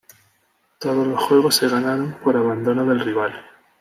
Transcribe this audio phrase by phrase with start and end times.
[0.79, 3.35] Todos los juegos se ganaron por abandono del rival.